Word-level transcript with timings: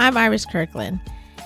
I'm 0.00 0.16
Iris 0.16 0.46
Kirkland, 0.46 1.00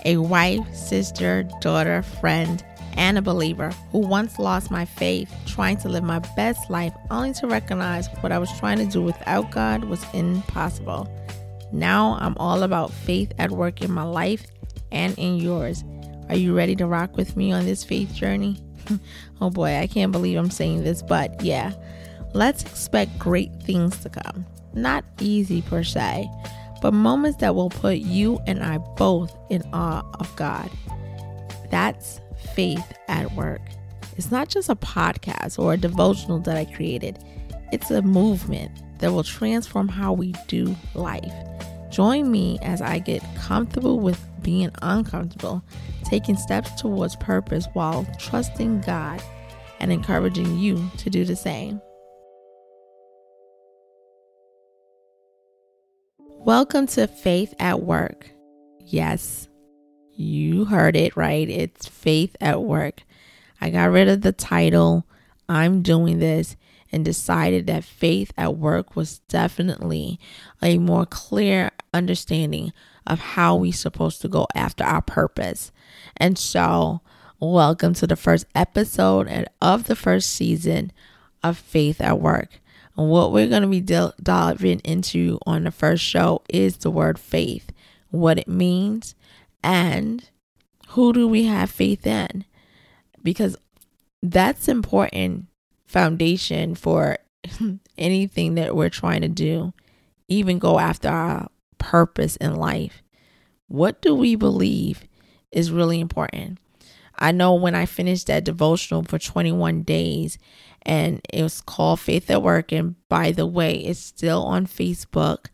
a 0.05 0.19
wife, 0.19 0.75
sister, 0.75 1.45
daughter, 1.63 2.03
friend, 2.03 2.63
and 2.99 3.17
a 3.17 3.23
believer 3.23 3.71
who 3.91 4.01
once 4.01 4.39
lost 4.39 4.71
my 4.71 4.85
faith 4.85 5.35
trying 5.47 5.79
to 5.79 5.89
live 5.89 6.05
my 6.05 6.19
best 6.37 6.69
life 6.69 6.93
only 7.11 7.33
to 7.33 7.47
recognize 7.47 8.09
what 8.21 8.31
I 8.31 8.39
was 8.39 8.53
trying 8.59 8.77
to 8.77 8.85
do 8.85 9.01
without 9.01 9.51
God 9.51 9.85
was 9.85 10.05
impossible. 10.13 11.09
Now 11.73 12.19
I'm 12.21 12.37
all 12.37 12.63
about 12.63 12.93
faith 12.93 13.33
at 13.39 13.53
work 13.53 13.81
in 13.81 13.91
my 13.91 14.03
life 14.03 14.47
and 14.91 15.19
in 15.19 15.39
yours. 15.39 15.83
Are 16.29 16.37
you 16.37 16.55
ready 16.55 16.77
to 16.77 16.87
rock 16.87 17.17
with 17.17 17.35
me 17.39 17.53
on 17.53 17.65
this 17.65 17.83
faith 17.83 18.13
journey? 18.13 18.63
oh 19.41 19.49
boy, 19.49 19.79
I 19.79 19.87
can't 19.87 20.13
believe 20.13 20.37
I'm 20.37 20.51
saying 20.51 20.85
this, 20.85 21.01
but 21.01 21.43
yeah, 21.43 21.73
let's 22.35 22.65
expect 22.65 23.19
great 23.19 23.51
things 23.63 23.97
to 24.01 24.11
come. 24.11 24.45
Not 24.75 25.07
easy 25.21 25.63
per 25.63 25.83
se, 25.85 26.29
but 26.83 26.93
moments 26.93 27.39
that 27.39 27.55
will 27.55 27.71
put 27.71 27.99
you 27.99 28.41
and 28.47 28.63
I 28.63 28.79
both 28.79 29.35
in 29.51 29.63
awe 29.73 30.03
of 30.19 30.35
God. 30.37 30.69
That's 31.71 32.21
faith 32.55 32.93
at 33.09 33.33
work. 33.33 33.63
It's 34.17 34.33
not 34.33 34.49
just 34.49 34.69
a 34.69 34.75
podcast 34.75 35.59
or 35.59 35.73
a 35.73 35.77
devotional 35.79 36.41
that 36.41 36.57
I 36.57 36.67
created, 36.67 37.25
it's 37.73 37.91
a 37.91 38.03
movement 38.03 38.71
that 38.99 39.13
will 39.13 39.23
transform 39.23 39.89
how 39.89 40.13
we 40.13 40.35
do 40.49 40.77
life. 40.95 41.33
Join 41.91 42.31
me 42.31 42.59
as 42.63 42.83
I 42.83 42.99
get 42.99 43.23
comfortable 43.37 44.01
with 44.01 44.21
being 44.43 44.71
uncomfortable, 44.83 45.63
taking 46.05 46.37
steps 46.37 46.81
towards 46.81 47.17
purpose 47.17 47.67
while 47.75 48.07
trusting 48.19 48.81
God 48.81 49.23
and 49.79 49.93
encouraging 49.93 50.59
you 50.59 50.91
to 50.99 51.11
do 51.11 51.25
the 51.25 51.37
same. 51.37 51.81
Welcome 56.45 56.89
to 56.89 57.07
Faith 57.07 57.55
at 57.61 57.83
Work. 57.83 58.29
Yes, 58.81 59.49
you 60.13 60.65
heard 60.65 60.97
it 60.97 61.17
right. 61.17 61.49
It's 61.49 61.87
Faith 61.87 62.35
at 62.41 62.61
Work. 62.61 63.05
I 63.61 63.71
got 63.71 63.93
rid 63.93 64.09
of 64.09 64.23
the 64.23 64.33
title, 64.33 65.07
I'm 65.49 65.83
doing 65.83 66.19
this, 66.19 66.57
and 66.91 67.05
decided 67.05 67.69
that 67.69 67.85
faith 67.85 68.33
at 68.37 68.57
work 68.57 68.97
was 68.97 69.21
definitely 69.29 70.19
a 70.61 70.79
more 70.79 71.07
clear 71.07 71.71
understanding 71.95 72.73
of 73.07 73.21
how 73.21 73.55
we're 73.55 73.73
supposed 73.73 74.21
to 74.23 74.29
go 74.29 74.49
after 74.53 74.83
our 74.83 75.01
purpose. 75.01 75.71
And 76.17 76.37
so, 76.37 77.03
welcome 77.39 77.95
to 77.95 78.07
the 78.09 78.17
first 78.17 78.47
episode 78.57 79.29
and 79.29 79.49
of 79.61 79.85
the 79.85 79.95
first 79.95 80.31
season 80.31 80.91
of 81.45 81.57
Faith 81.57 82.01
at 82.01 82.19
Work. 82.19 82.61
What 82.95 83.33
we're 83.33 83.49
going 83.49 83.63
to 83.63 83.69
be 83.69 83.81
diving 83.81 84.81
into 84.81 85.39
on 85.47 85.65
the 85.65 85.71
first 85.71 86.05
show 86.05 86.43
is 86.49 86.79
the 86.79 86.91
word 86.91 87.19
faith, 87.19 87.73
what 88.11 88.39
it 88.39 88.49
means, 88.49 89.15
and 89.63 90.29
who 90.89 91.13
do 91.13 91.27
we 91.27 91.45
have 91.45 91.71
faith 91.71 92.07
in? 92.07 92.45
Because 93.23 93.57
that's 94.23 94.69
important 94.69 95.47
foundation 95.87 96.75
for 96.75 97.19
anything 97.99 98.55
that 98.57 98.77
we're 98.77 98.91
trying 98.91 99.23
to 99.23 99.29
do, 99.29 99.73
even 100.29 100.59
go 100.59 100.79
after 100.79 101.09
our 101.09 101.49
purpose 101.79 102.37
in 102.37 102.57
life. 102.57 103.03
What 103.69 104.03
do 104.03 104.15
we 104.15 104.37
believe 104.37 105.05
is 105.51 105.71
really 105.71 105.99
important? 105.99 106.59
I 107.23 107.31
know 107.31 107.55
when 107.55 107.77
I 107.77 107.87
finished 107.87 108.27
that 108.27 108.43
devotional 108.43 109.05
for 109.05 109.17
21 109.17 109.83
days 109.83 110.39
and 110.83 111.21
it 111.33 111.41
was 111.41 111.61
called 111.61 112.01
Faith 112.01 112.29
at 112.29 112.43
Work. 112.43 112.73
And 112.73 112.97
by 113.09 113.31
the 113.31 113.47
way, 113.47 113.75
it's 113.75 114.01
still 114.01 114.43
on 114.43 114.67
Facebook. 114.67 115.47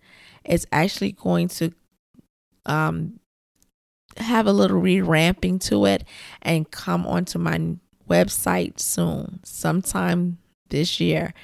It's 0.47 0.65
actually 0.73 1.13
going 1.13 1.49
to 1.49 1.75
um, 2.65 3.21
have 4.17 4.47
a 4.47 4.53
little 4.53 4.79
re-ramping 4.79 5.59
to 5.59 5.85
it 5.85 6.05
and 6.41 6.71
come 6.71 7.07
onto 7.07 7.39
my 7.39 7.77
website 8.09 8.81
soon, 8.81 9.41
sometime 9.45 10.39
this 10.71 11.01
year. 11.01 11.35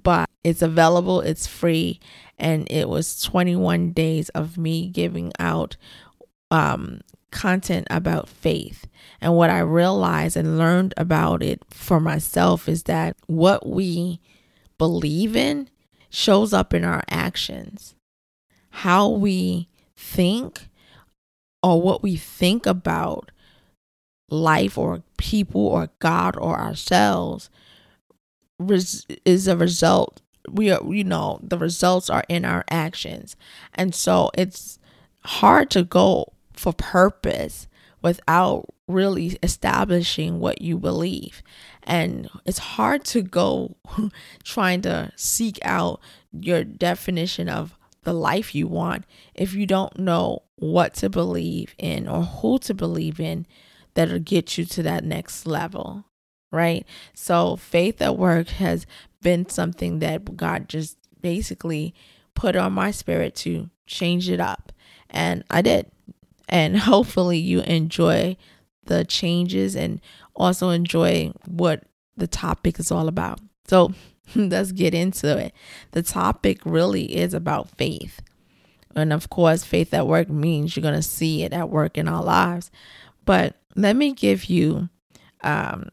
But 0.00 0.30
it's 0.44 0.62
available, 0.62 1.20
it's 1.20 1.48
free, 1.48 1.98
and 2.38 2.70
it 2.70 2.88
was 2.88 3.20
21 3.22 3.90
days 3.90 4.28
of 4.28 4.56
me 4.56 4.88
giving 4.88 5.32
out 5.40 5.76
um, 6.52 7.00
content 7.34 7.86
about 7.90 8.28
faith. 8.28 8.86
And 9.20 9.34
what 9.34 9.50
I 9.50 9.58
realized 9.58 10.36
and 10.36 10.56
learned 10.56 10.94
about 10.96 11.42
it 11.42 11.60
for 11.68 12.00
myself 12.00 12.68
is 12.68 12.84
that 12.84 13.16
what 13.26 13.66
we 13.68 14.20
believe 14.78 15.36
in 15.36 15.68
shows 16.08 16.54
up 16.54 16.72
in 16.72 16.84
our 16.84 17.02
actions. 17.10 17.94
How 18.70 19.08
we 19.08 19.68
think 19.96 20.68
or 21.62 21.82
what 21.82 22.02
we 22.02 22.16
think 22.16 22.66
about 22.66 23.30
life 24.30 24.78
or 24.78 25.02
people 25.18 25.66
or 25.66 25.90
God 25.98 26.36
or 26.36 26.58
ourselves 26.58 27.50
is 29.24 29.48
a 29.48 29.56
result. 29.56 30.20
We 30.48 30.70
are, 30.70 30.80
you 30.88 31.04
know, 31.04 31.40
the 31.42 31.58
results 31.58 32.08
are 32.10 32.24
in 32.28 32.44
our 32.44 32.64
actions. 32.70 33.34
And 33.74 33.94
so 33.94 34.30
it's 34.36 34.78
hard 35.24 35.70
to 35.70 35.82
go 35.82 36.33
for 36.54 36.72
purpose 36.72 37.68
without 38.02 38.66
really 38.86 39.38
establishing 39.42 40.38
what 40.38 40.60
you 40.60 40.78
believe. 40.78 41.42
And 41.82 42.28
it's 42.44 42.58
hard 42.58 43.04
to 43.06 43.22
go 43.22 43.76
trying 44.44 44.82
to 44.82 45.12
seek 45.16 45.58
out 45.62 46.00
your 46.32 46.64
definition 46.64 47.48
of 47.48 47.78
the 48.02 48.12
life 48.12 48.54
you 48.54 48.66
want 48.66 49.04
if 49.34 49.54
you 49.54 49.66
don't 49.66 49.98
know 49.98 50.42
what 50.56 50.94
to 50.94 51.08
believe 51.08 51.74
in 51.78 52.06
or 52.06 52.22
who 52.22 52.58
to 52.60 52.74
believe 52.74 53.18
in 53.18 53.46
that'll 53.94 54.18
get 54.18 54.58
you 54.58 54.64
to 54.64 54.82
that 54.82 55.04
next 55.04 55.46
level, 55.46 56.04
right? 56.52 56.86
So, 57.14 57.56
faith 57.56 58.02
at 58.02 58.18
work 58.18 58.48
has 58.48 58.86
been 59.22 59.48
something 59.48 60.00
that 60.00 60.36
God 60.36 60.68
just 60.68 60.98
basically 61.20 61.94
put 62.34 62.56
on 62.56 62.72
my 62.72 62.90
spirit 62.90 63.34
to 63.36 63.70
change 63.86 64.28
it 64.28 64.40
up. 64.40 64.72
And 65.08 65.44
I 65.50 65.62
did. 65.62 65.90
And 66.48 66.78
hopefully, 66.90 67.38
you 67.38 67.60
enjoy 67.60 68.36
the 68.84 69.04
changes 69.04 69.74
and 69.74 70.00
also 70.36 70.70
enjoy 70.70 71.32
what 71.46 71.84
the 72.16 72.26
topic 72.26 72.78
is 72.78 72.90
all 72.90 73.08
about. 73.08 73.40
So, 73.66 73.92
let's 74.34 74.72
get 74.72 74.94
into 74.94 75.38
it. 75.38 75.54
The 75.92 76.02
topic 76.02 76.60
really 76.64 77.16
is 77.16 77.34
about 77.34 77.70
faith. 77.70 78.20
And 78.96 79.12
of 79.12 79.28
course, 79.28 79.64
faith 79.64 79.92
at 79.92 80.06
work 80.06 80.28
means 80.28 80.76
you're 80.76 80.82
going 80.82 80.94
to 80.94 81.02
see 81.02 81.42
it 81.42 81.52
at 81.52 81.70
work 81.70 81.98
in 81.98 82.08
our 82.08 82.22
lives. 82.22 82.70
But 83.24 83.56
let 83.74 83.96
me 83.96 84.12
give 84.12 84.44
you 84.44 84.88
um, 85.42 85.88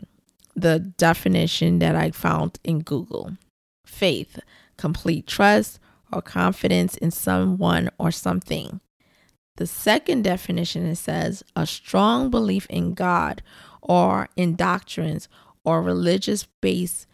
the 0.55 0.79
definition 0.79 1.79
that 1.79 1.95
I 1.95 2.11
found 2.11 2.59
in 2.63 2.81
Google 2.81 3.37
faith, 3.85 4.39
complete 4.77 5.27
trust 5.27 5.79
or 6.11 6.21
confidence 6.21 6.95
in 6.97 7.11
someone 7.11 7.89
or 7.97 8.11
something. 8.11 8.79
The 9.57 9.67
second 9.67 10.23
definition 10.23 10.85
it 10.85 10.95
says 10.95 11.43
a 11.55 11.65
strong 11.65 12.29
belief 12.29 12.65
in 12.67 12.93
God 12.93 13.41
or 13.81 14.29
in 14.35 14.55
doctrines 14.55 15.27
or 15.63 15.81
religious 15.81 16.47
based 16.61 17.07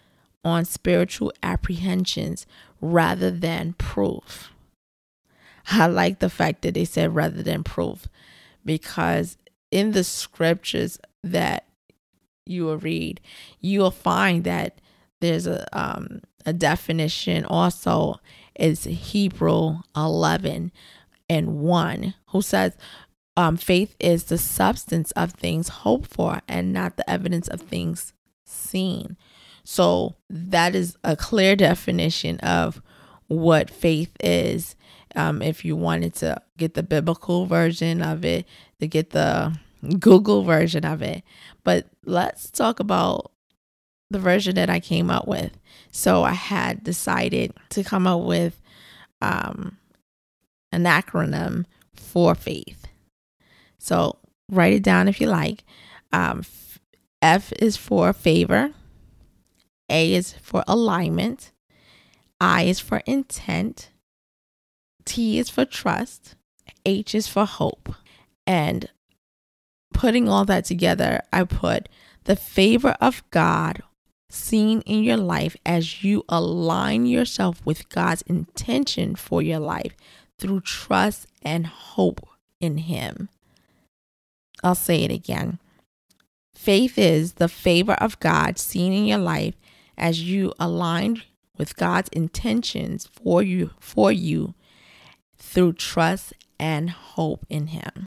on 0.43 0.65
spiritual 0.65 1.33
apprehensions 1.43 2.45
rather 2.79 3.31
than 3.31 3.73
proof. 3.73 4.51
I 5.69 5.87
like 5.87 6.19
the 6.19 6.29
fact 6.29 6.61
that 6.61 6.75
they 6.75 6.85
said 6.85 7.13
rather 7.13 7.43
than 7.43 7.63
proof 7.63 8.07
because 8.63 9.37
in 9.71 9.91
the 9.91 10.03
scriptures 10.03 10.97
that 11.23 11.65
you 12.45 12.65
will 12.65 12.77
read, 12.77 13.19
you 13.59 13.81
will 13.81 13.91
find 13.91 14.43
that 14.45 14.79
there's 15.19 15.47
a 15.47 15.65
um, 15.77 16.21
a 16.45 16.53
definition 16.53 17.43
also 17.43 18.21
is 18.57 18.85
Hebrew 18.85 19.79
11 19.95 20.71
and 21.29 21.59
1 21.59 22.13
who 22.27 22.41
says 22.41 22.77
um, 23.35 23.55
faith 23.55 23.95
is 23.99 24.25
the 24.25 24.37
substance 24.37 25.11
of 25.11 25.31
things 25.31 25.69
hoped 25.69 26.09
for 26.09 26.41
and 26.47 26.73
not 26.73 26.97
the 26.97 27.09
evidence 27.09 27.47
of 27.47 27.61
things 27.61 28.13
seen. 28.45 29.15
So 29.63 30.15
that 30.29 30.75
is 30.75 30.97
a 31.03 31.15
clear 31.15 31.55
definition 31.55 32.39
of 32.39 32.81
what 33.27 33.69
faith 33.69 34.15
is. 34.21 34.75
Um, 35.15 35.41
if 35.41 35.63
you 35.63 35.75
wanted 35.75 36.15
to 36.15 36.41
get 36.57 36.73
the 36.73 36.83
biblical 36.83 37.45
version 37.45 38.01
of 38.01 38.25
it, 38.25 38.45
to 38.79 38.87
get 38.87 39.11
the 39.11 39.57
Google 39.99 40.43
version 40.43 40.85
of 40.85 41.01
it. 41.01 41.23
But 41.63 41.87
let's 42.05 42.49
talk 42.49 42.79
about 42.79 43.31
the 44.09 44.19
version 44.19 44.55
that 44.55 44.69
I 44.69 44.79
came 44.79 45.09
up 45.09 45.27
with. 45.27 45.57
So 45.91 46.23
I 46.23 46.31
had 46.33 46.83
decided 46.83 47.53
to 47.69 47.83
come 47.83 48.07
up 48.07 48.21
with 48.21 48.59
um, 49.21 49.77
an 50.71 50.83
acronym 50.83 51.65
for 51.93 52.35
faith. 52.35 52.87
So 53.77 54.17
write 54.49 54.73
it 54.73 54.83
down 54.83 55.07
if 55.07 55.21
you 55.21 55.27
like. 55.27 55.63
Um, 56.11 56.43
F 57.21 57.51
is 57.53 57.77
for 57.77 58.13
favor. 58.13 58.73
A 59.89 60.13
is 60.13 60.33
for 60.33 60.63
alignment. 60.67 61.51
I 62.39 62.63
is 62.63 62.79
for 62.79 63.01
intent. 63.05 63.89
T 65.05 65.39
is 65.39 65.49
for 65.49 65.65
trust. 65.65 66.35
H 66.85 67.15
is 67.15 67.27
for 67.27 67.45
hope. 67.45 67.93
And 68.45 68.89
putting 69.93 70.27
all 70.29 70.45
that 70.45 70.65
together, 70.65 71.21
I 71.33 71.43
put 71.43 71.89
the 72.25 72.35
favor 72.35 72.95
of 73.01 73.23
God 73.31 73.81
seen 74.29 74.81
in 74.81 75.03
your 75.03 75.17
life 75.17 75.55
as 75.65 76.03
you 76.03 76.23
align 76.27 77.05
yourself 77.05 77.65
with 77.65 77.89
God's 77.89 78.21
intention 78.23 79.15
for 79.15 79.41
your 79.41 79.59
life 79.59 79.95
through 80.39 80.61
trust 80.61 81.27
and 81.41 81.67
hope 81.67 82.27
in 82.59 82.77
Him. 82.77 83.29
I'll 84.63 84.75
say 84.75 85.03
it 85.03 85.11
again. 85.11 85.59
Faith 86.55 86.97
is 86.97 87.33
the 87.33 87.47
favor 87.47 87.93
of 87.93 88.19
God 88.19 88.57
seen 88.57 88.91
in 88.91 89.05
your 89.05 89.19
life 89.19 89.55
as 89.97 90.23
you 90.23 90.53
align 90.59 91.21
with 91.57 91.75
God's 91.75 92.09
intentions 92.09 93.07
for 93.07 93.41
you 93.41 93.71
for 93.79 94.11
you 94.11 94.53
through 95.37 95.73
trust 95.73 96.33
and 96.59 96.89
hope 96.89 97.45
in 97.49 97.67
him. 97.67 98.05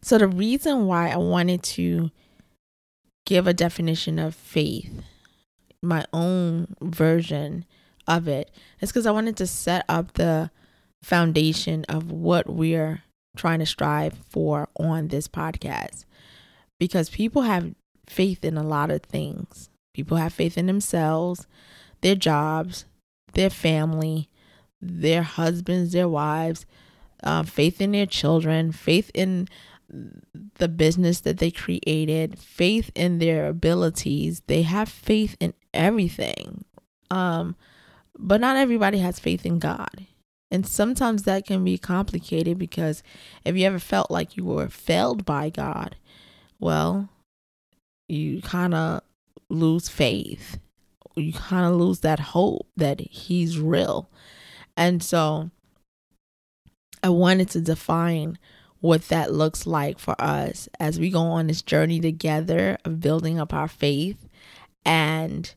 So 0.00 0.18
the 0.18 0.28
reason 0.28 0.86
why 0.86 1.10
I 1.10 1.16
wanted 1.16 1.62
to 1.64 2.10
give 3.26 3.46
a 3.46 3.54
definition 3.54 4.18
of 4.18 4.34
faith, 4.34 4.90
my 5.82 6.04
own 6.12 6.74
version 6.80 7.64
of 8.06 8.26
it, 8.26 8.50
is 8.80 8.90
because 8.90 9.06
I 9.06 9.12
wanted 9.12 9.36
to 9.36 9.46
set 9.46 9.84
up 9.88 10.14
the 10.14 10.50
foundation 11.02 11.84
of 11.88 12.10
what 12.10 12.48
we're 12.48 13.02
trying 13.36 13.58
to 13.58 13.66
strive 13.66 14.14
for 14.28 14.68
on 14.78 15.08
this 15.08 15.28
podcast. 15.28 16.04
Because 16.78 17.10
people 17.10 17.42
have 17.42 17.74
faith 18.08 18.44
in 18.44 18.56
a 18.56 18.62
lot 18.62 18.90
of 18.90 19.02
things. 19.02 19.70
People 19.94 20.16
have 20.16 20.32
faith 20.32 20.56
in 20.56 20.66
themselves, 20.66 21.46
their 22.00 22.14
jobs, 22.14 22.84
their 23.34 23.50
family, 23.50 24.28
their 24.80 25.22
husbands, 25.22 25.92
their 25.92 26.08
wives, 26.08 26.66
uh, 27.22 27.42
faith 27.42 27.80
in 27.80 27.92
their 27.92 28.06
children, 28.06 28.72
faith 28.72 29.10
in 29.14 29.48
the 30.54 30.68
business 30.68 31.20
that 31.20 31.38
they 31.38 31.50
created, 31.50 32.38
faith 32.38 32.90
in 32.94 33.18
their 33.18 33.46
abilities. 33.46 34.42
They 34.46 34.62
have 34.62 34.88
faith 34.88 35.36
in 35.38 35.54
everything. 35.74 36.64
Um, 37.10 37.56
but 38.18 38.40
not 38.40 38.56
everybody 38.56 38.98
has 38.98 39.18
faith 39.18 39.44
in 39.44 39.58
God. 39.58 40.06
And 40.52 40.66
sometimes 40.66 41.22
that 41.22 41.46
can 41.46 41.64
be 41.64 41.78
complicated 41.78 42.58
because 42.58 43.02
if 43.42 43.56
you 43.56 43.64
ever 43.64 43.78
felt 43.78 44.10
like 44.10 44.36
you 44.36 44.44
were 44.44 44.68
failed 44.68 45.24
by 45.24 45.48
God, 45.48 45.96
well, 46.60 47.08
you 48.06 48.42
kind 48.42 48.74
of 48.74 49.00
lose 49.48 49.88
faith. 49.88 50.58
You 51.16 51.32
kind 51.32 51.64
of 51.64 51.80
lose 51.80 52.00
that 52.00 52.20
hope 52.20 52.66
that 52.76 53.00
He's 53.00 53.58
real. 53.58 54.10
And 54.76 55.02
so 55.02 55.50
I 57.02 57.08
wanted 57.08 57.48
to 57.50 57.62
define 57.62 58.38
what 58.80 59.08
that 59.08 59.32
looks 59.32 59.66
like 59.66 59.98
for 59.98 60.14
us 60.20 60.68
as 60.78 61.00
we 61.00 61.08
go 61.08 61.20
on 61.20 61.46
this 61.46 61.62
journey 61.62 61.98
together 61.98 62.76
of 62.84 63.00
building 63.00 63.40
up 63.40 63.54
our 63.54 63.68
faith 63.68 64.28
and 64.84 65.54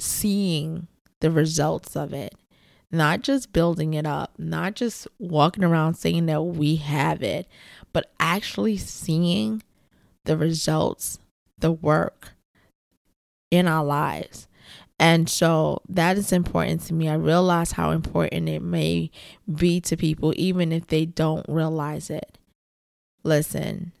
seeing 0.00 0.88
the 1.20 1.30
results 1.30 1.94
of 1.94 2.12
it. 2.12 2.34
Not 2.90 3.22
just 3.22 3.52
building 3.52 3.94
it 3.94 4.06
up, 4.06 4.34
not 4.38 4.74
just 4.76 5.08
walking 5.18 5.64
around 5.64 5.94
saying 5.94 6.26
that 6.26 6.42
we 6.42 6.76
have 6.76 7.22
it, 7.22 7.48
but 7.92 8.12
actually 8.20 8.76
seeing 8.76 9.62
the 10.24 10.36
results, 10.36 11.18
the 11.58 11.72
work 11.72 12.32
in 13.50 13.66
our 13.66 13.84
lives. 13.84 14.46
And 14.98 15.28
so 15.28 15.82
that 15.88 16.16
is 16.16 16.32
important 16.32 16.82
to 16.82 16.94
me. 16.94 17.08
I 17.08 17.14
realize 17.14 17.72
how 17.72 17.90
important 17.90 18.48
it 18.48 18.62
may 18.62 19.10
be 19.52 19.80
to 19.82 19.96
people, 19.96 20.32
even 20.36 20.72
if 20.72 20.86
they 20.86 21.04
don't 21.04 21.44
realize 21.48 22.08
it. 22.08 22.38
Listen, 23.22 23.92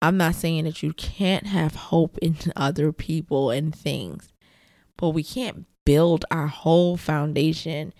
I'm 0.00 0.16
not 0.16 0.34
saying 0.34 0.64
that 0.64 0.82
you 0.82 0.92
can't 0.94 1.46
have 1.46 1.74
hope 1.74 2.18
in 2.18 2.36
other 2.56 2.92
people 2.92 3.50
and 3.50 3.74
things, 3.74 4.32
but 4.96 5.10
we 5.10 5.22
can't 5.22 5.66
build 5.84 6.24
our 6.30 6.48
whole 6.48 6.96
foundation 6.96 7.92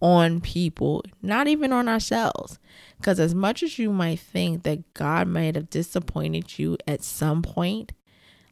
on 0.00 0.40
people, 0.40 1.04
not 1.22 1.48
even 1.48 1.72
on 1.72 1.88
ourselves. 1.88 2.58
Because 2.98 3.18
as 3.20 3.34
much 3.34 3.62
as 3.62 3.78
you 3.78 3.92
might 3.92 4.20
think 4.20 4.62
that 4.62 4.94
God 4.94 5.28
might 5.28 5.54
have 5.54 5.70
disappointed 5.70 6.58
you 6.58 6.76
at 6.86 7.02
some 7.02 7.42
point, 7.42 7.92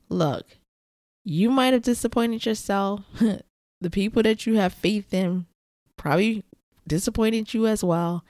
look, 0.08 0.46
you 1.24 1.50
might 1.50 1.72
have 1.72 1.82
disappointed 1.82 2.46
yourself. 2.46 3.00
the 3.80 3.90
people 3.90 4.22
that 4.22 4.46
you 4.46 4.54
have 4.54 4.72
faith 4.72 5.12
in 5.12 5.46
probably 5.96 6.44
disappointed 6.86 7.52
you 7.52 7.66
as 7.66 7.82
well. 7.82 8.24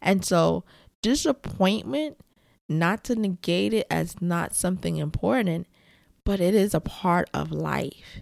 And 0.00 0.24
so, 0.24 0.64
disappointment, 1.02 2.18
not 2.68 3.04
to 3.04 3.16
negate 3.16 3.72
it 3.72 3.86
as 3.90 4.20
not 4.20 4.54
something 4.54 4.96
important, 4.96 5.66
but 6.24 6.40
it 6.40 6.54
is 6.54 6.74
a 6.74 6.80
part 6.80 7.28
of 7.32 7.50
life. 7.50 8.20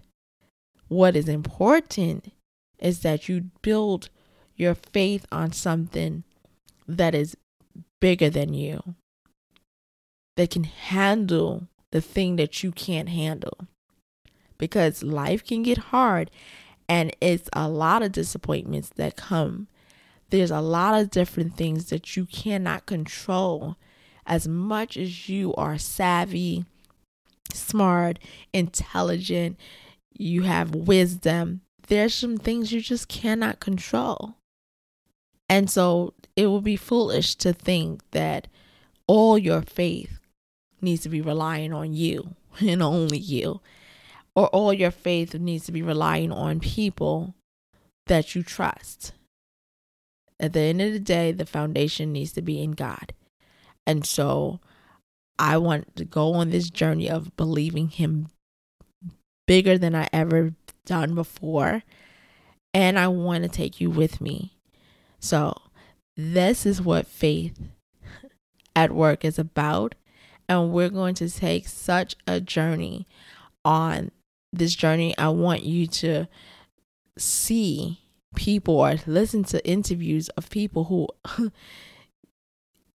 What 0.89 1.17
is 1.17 1.29
important 1.29 2.33
is 2.79 3.01
that 3.01 3.29
you 3.29 3.51
build 3.63 4.11
your 4.57 4.75
faith 4.75 5.27
on 5.33 5.53
something 5.53 6.25
that 6.87 7.15
is 7.15 7.37
bigger 8.01 8.31
than 8.31 8.55
you, 8.55 8.95
that 10.37 10.51
can 10.51 10.65
handle 10.65 11.69
the 11.91 12.01
thing 12.01 12.37
that 12.37 12.63
you 12.63 12.73
can't 12.73 13.09
handle 13.09 13.67
because 14.59 15.03
life 15.03 15.45
can 15.45 15.63
get 15.63 15.79
hard 15.79 16.31
and 16.89 17.15
it's 17.21 17.49
a 17.53 17.69
lot 17.69 18.03
of 18.03 18.13
disappointments 18.13 18.91
that 18.97 19.17
come. 19.17 19.69
There's 20.31 20.51
a 20.51 20.61
lot 20.61 21.01
of 21.01 21.11
different 21.11 21.57
things 21.57 21.87
that 21.87 22.17
you 22.17 22.27
cannot 22.27 22.87
control 22.87 23.77
as 24.27 24.49
much 24.49 24.97
as 24.97 25.29
you 25.29 25.55
are 25.55 25.79
savvy, 25.79 26.65
smart, 27.53 28.19
intelligent, 28.53 29.59
you 30.13 30.43
have 30.43 30.75
wisdom. 30.75 31.61
There's 31.89 32.15
some 32.15 32.39
things 32.39 32.73
you 32.73 32.81
just 32.81 33.09
cannot 33.09 33.61
control. 33.61 34.37
And 35.49 35.71
so 35.71 36.15
it 36.37 36.47
would 36.47 36.65
be 36.65 36.77
foolish 36.77 37.35
to 37.37 37.53
think 37.53 38.03
that 38.13 38.49
all 39.07 39.39
your 39.39 39.63
faith 39.63 40.19
needs 40.81 41.03
to 41.03 41.09
be 41.09 41.21
relying 41.21 41.73
on 41.73 41.93
you 41.93 42.35
and 42.61 42.83
only 42.83 43.19
you 43.19 43.61
or 44.35 44.49
all 44.49 44.73
your 44.73 44.91
faith 44.91 45.35
needs 45.35 45.65
to 45.67 45.73
be 45.73 45.83
relying 45.83 46.33
on 46.33 46.61
people 46.61 47.35
that 48.07 48.35
you 48.35 48.43
trust. 48.43 49.13
At 50.41 50.53
the 50.53 50.61
end 50.61 50.81
of 50.81 50.93
the 50.93 50.99
day, 50.99 51.33
the 51.33 51.47
foundation 51.47 52.13
needs 52.13 52.33
to 52.33 52.43
be 52.43 52.63
in 52.63 52.73
God. 52.73 53.15
And 53.87 54.05
so 54.05 54.61
I 55.39 55.57
want 55.59 55.95
to 55.97 56.05
go 56.05 56.35
on 56.35 56.51
this 56.51 56.71
journey 56.71 57.09
of 57.09 57.37
believing 57.37 57.89
Him 57.89 58.29
bigger 59.47 59.79
than 59.79 59.95
I 59.95 60.09
ever 60.13 60.55
done 60.85 61.15
before. 61.15 61.83
And 62.73 62.99
I 62.99 63.09
want 63.09 63.45
to 63.45 63.49
take 63.49 63.81
you 63.81 63.89
with 63.89 64.21
me. 64.21 64.53
So, 65.25 65.57
this 66.19 66.67
is 66.67 66.83
what 66.83 67.07
faith 67.07 67.59
at 68.77 68.93
work 68.93 69.25
is 69.25 69.39
about. 69.39 69.95
And 70.51 70.71
we're 70.71 70.91
going 70.91 71.15
to 71.15 71.31
take 71.31 71.67
such 71.67 72.15
a 72.27 72.43
journey 72.43 73.09
on 73.65 74.11
this 74.53 74.75
journey, 74.75 75.17
I 75.17 75.31
want 75.31 75.63
you 75.63 75.87
to 75.87 76.27
see 77.17 78.01
people 78.37 78.75
or 78.75 78.97
listen 79.07 79.45
to 79.45 79.67
interviews 79.67 80.29
of 80.31 80.51
people 80.51 80.85
who, 80.85 81.09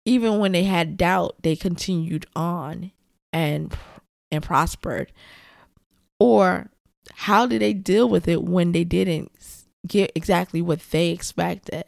even 0.05 0.39
when 0.39 0.51
they 0.51 0.65
had 0.65 0.97
doubt, 0.97 1.37
they 1.43 1.55
continued 1.55 2.25
on 2.35 2.91
and 3.31 3.73
and 4.29 4.43
prospered. 4.43 5.13
Or 6.19 6.71
how 7.13 7.45
did 7.45 7.61
they 7.61 7.71
deal 7.71 8.09
with 8.09 8.27
it 8.27 8.43
when 8.43 8.73
they 8.73 8.83
didn't 8.83 9.31
get 9.87 10.11
exactly 10.13 10.61
what 10.61 10.81
they 10.91 11.11
expected? 11.11 11.85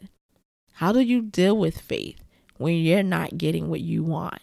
How 0.80 0.92
do 0.92 1.00
you 1.02 1.22
deal 1.22 1.58
with 1.58 1.80
faith 1.80 2.24
when 2.58 2.76
you're 2.76 3.04
not 3.04 3.38
getting 3.38 3.70
what 3.70 3.82
you 3.82 4.04
want? 4.04 4.42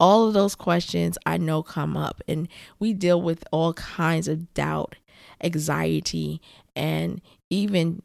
all 0.00 0.26
of 0.26 0.34
those 0.34 0.54
questions 0.54 1.16
I 1.24 1.38
know 1.38 1.62
come 1.62 1.96
up, 1.96 2.20
and 2.28 2.48
we 2.78 2.92
deal 2.92 3.22
with 3.22 3.44
all 3.52 3.72
kinds 3.74 4.28
of 4.28 4.52
doubt, 4.54 4.96
anxiety, 5.42 6.40
and 6.74 7.20
even 7.50 8.02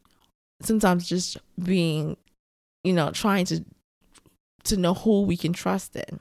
sometimes 0.62 1.10
just 1.10 1.38
being, 1.62 2.16
you 2.84 2.94
know, 2.94 3.12
trying 3.12 3.46
to 3.46 3.66
to 4.66 4.78
know 4.78 4.94
who 4.94 5.24
we 5.24 5.36
can 5.36 5.54
trust 5.54 5.96
in. 5.96 6.20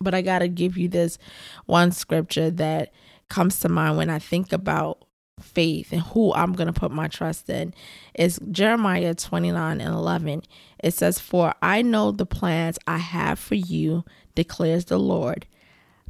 But 0.00 0.14
I 0.14 0.22
got 0.22 0.40
to 0.40 0.48
give 0.48 0.76
you 0.76 0.88
this 0.88 1.18
one 1.66 1.92
scripture 1.92 2.50
that 2.50 2.92
comes 3.28 3.60
to 3.60 3.68
mind 3.68 3.96
when 3.96 4.10
I 4.10 4.18
think 4.18 4.52
about 4.52 5.03
faith 5.40 5.92
and 5.92 6.02
who 6.02 6.32
I'm 6.32 6.52
going 6.52 6.72
to 6.72 6.78
put 6.78 6.90
my 6.90 7.08
trust 7.08 7.48
in 7.50 7.74
is 8.14 8.38
Jeremiah 8.50 9.14
29 9.14 9.80
and 9.80 9.94
11. 9.94 10.42
It 10.82 10.94
says, 10.94 11.18
For 11.18 11.54
I 11.62 11.82
know 11.82 12.10
the 12.12 12.26
plans 12.26 12.78
I 12.86 12.98
have 12.98 13.38
for 13.38 13.54
you, 13.54 14.04
declares 14.34 14.86
the 14.86 14.98
Lord 14.98 15.46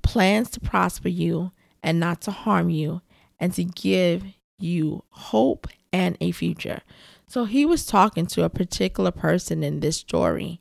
plans 0.03 0.51
to 0.51 0.61
prosper 0.61 1.09
you 1.09 1.51
and 1.83 1.99
not 2.01 2.21
to 2.23 2.31
harm 2.31 2.71
you, 2.71 3.03
and 3.41 3.53
to 3.55 3.65
give 3.65 4.25
you 4.59 5.05
hope 5.11 5.67
and 5.93 6.17
a 6.21 6.31
future. 6.31 6.81
So 7.27 7.45
he 7.45 7.67
was 7.67 7.85
talking 7.87 8.27
to 8.27 8.45
a 8.45 8.49
particular 8.51 9.11
person 9.11 9.63
in 9.63 9.81
this 9.81 9.97
story. 9.97 10.61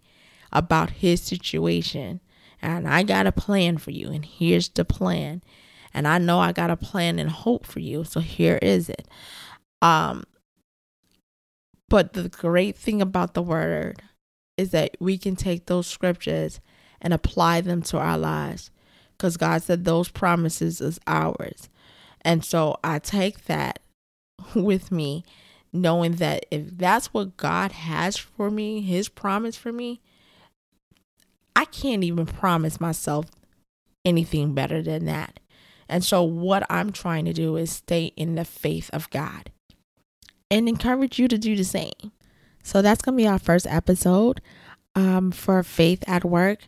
about 0.51 0.91
his 0.91 1.22
situation. 1.22 2.22
And 2.62 2.88
I 2.88 3.03
got 3.03 3.27
a 3.27 3.32
plan 3.32 3.77
for 3.77 3.91
you, 3.91 4.10
and 4.12 4.24
here's 4.24 4.70
the 4.70 4.86
plan. 4.86 5.41
And 5.94 6.08
I 6.08 6.18
know 6.18 6.40
I 6.40 6.52
got 6.52 6.72
a 6.72 6.76
plan 6.76 7.20
and 7.20 7.30
hope 7.30 7.66
for 7.66 7.80
you. 7.80 8.04
So 8.04 8.20
here 8.20 8.60
is 8.62 8.90
it. 8.90 9.08
Um 9.82 10.24
but 11.90 12.14
the 12.14 12.30
great 12.30 12.76
thing 12.76 13.02
about 13.02 13.34
the 13.34 13.44
word 13.44 14.02
is 14.58 14.72
that 14.72 14.98
we 15.00 15.18
can 15.18 15.36
take 15.36 15.66
those 15.66 15.88
scriptures 15.88 16.60
and 17.02 17.14
apply 17.14 17.62
them 17.62 17.82
to 17.84 17.98
our 17.98 18.18
lives 18.18 18.72
because 19.12 19.38
God 19.38 19.62
said 19.62 19.86
those 19.86 20.10
promises 20.10 20.82
is 20.82 21.00
ours. 21.06 21.70
And 22.22 22.44
so 22.44 22.78
I 22.84 23.00
take 23.00 23.46
that 23.46 23.80
with 24.56 24.92
me, 24.92 25.24
knowing 25.72 26.14
that 26.14 26.46
if 26.50 26.78
that's 26.78 27.14
what 27.14 27.38
God 27.38 27.72
has 27.72 28.18
for 28.18 28.50
me, 28.50 28.82
His 28.82 29.10
promise 29.10 29.56
for 29.56 29.72
me, 29.72 30.02
I 31.56 31.66
can't 31.66 32.04
even 32.04 32.26
promise 32.26 32.82
myself 32.82 33.28
anything 34.06 34.54
better 34.54 34.82
than 34.82 35.06
that. 35.06 35.40
And 35.94 36.04
so, 36.04 36.24
what 36.24 36.66
I'm 36.72 36.92
trying 36.92 37.26
to 37.26 37.34
do 37.34 37.56
is 37.56 37.70
stay 37.70 38.06
in 38.18 38.34
the 38.34 38.46
faith 38.46 38.90
of 38.92 39.08
God 39.12 39.52
and 40.50 40.68
encourage 40.68 41.20
you 41.20 41.28
to 41.28 41.38
do 41.38 41.56
the 41.56 41.64
same. 41.64 42.12
So, 42.64 42.82
that's 42.82 43.04
going 43.04 43.16
to 43.16 43.24
be 43.24 43.28
our 43.28 43.38
first 43.38 43.68
episode 43.68 44.42
um, 44.96 45.30
for 45.30 45.62
Faith 45.62 46.04
at 46.08 46.26
Work. 46.26 46.62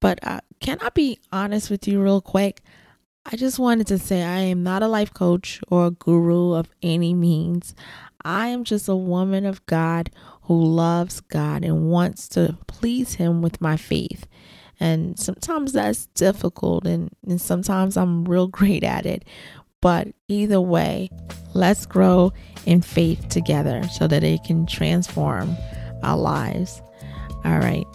But 0.00 0.18
uh, 0.22 0.40
can 0.60 0.78
I 0.80 0.88
be 0.88 1.18
honest 1.30 1.68
with 1.68 1.86
you, 1.86 2.00
real 2.00 2.22
quick? 2.22 2.62
I 3.26 3.36
just 3.36 3.58
wanted 3.58 3.86
to 3.88 3.98
say 3.98 4.22
I 4.22 4.38
am 4.38 4.62
not 4.62 4.82
a 4.82 4.88
life 4.88 5.12
coach 5.12 5.60
or 5.68 5.88
a 5.88 5.90
guru 5.90 6.54
of 6.54 6.70
any 6.82 7.12
means. 7.12 7.74
I 8.24 8.48
am 8.48 8.64
just 8.64 8.88
a 8.88 8.96
woman 8.96 9.44
of 9.44 9.66
God 9.66 10.08
who 10.44 10.58
loves 10.58 11.20
God 11.20 11.66
and 11.66 11.90
wants 11.90 12.28
to 12.30 12.56
please 12.66 13.16
Him 13.16 13.42
with 13.42 13.60
my 13.60 13.76
faith. 13.76 14.26
And 14.80 15.18
sometimes 15.18 15.72
that's 15.72 16.06
difficult, 16.06 16.86
and, 16.86 17.10
and 17.26 17.40
sometimes 17.40 17.96
I'm 17.96 18.24
real 18.24 18.46
great 18.60 18.82
at 18.82 19.06
it. 19.06 19.24
But 19.80 20.08
either 20.28 20.60
way, 20.60 21.10
let's 21.54 21.86
grow 21.86 22.32
in 22.66 22.82
faith 22.82 23.28
together 23.28 23.82
so 23.88 24.06
that 24.06 24.22
it 24.22 24.44
can 24.44 24.66
transform 24.66 25.56
our 26.02 26.18
lives. 26.18 26.82
All 27.44 27.58
right. 27.58 27.86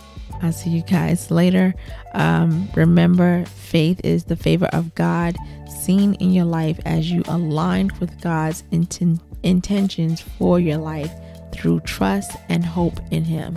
I'll 0.42 0.52
see 0.52 0.70
you 0.70 0.82
guys 0.84 1.32
later. 1.32 1.74
Um, 2.14 2.70
remember, 2.76 3.46
faith 3.46 4.02
is 4.04 4.26
the 4.26 4.36
favor 4.36 4.68
of 4.74 4.94
God 4.96 5.38
seen 5.70 6.16
in 6.16 6.34
your 6.34 6.46
life 6.46 6.80
as 6.86 7.10
you 7.10 7.24
align 7.28 7.90
with 8.00 8.20
God's 8.22 8.64
inten- 8.72 9.22
intentions 9.44 10.22
for 10.22 10.60
your 10.60 10.78
life 10.78 11.12
through 11.52 11.80
trust 11.82 12.32
and 12.50 12.66
hope 12.66 13.00
in 13.12 13.24
Him. 13.24 13.56